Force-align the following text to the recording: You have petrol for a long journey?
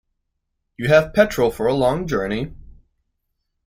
You 0.77 0.87
have 0.87 1.13
petrol 1.13 1.51
for 1.51 1.67
a 1.67 1.75
long 1.75 2.07
journey? 2.07 2.55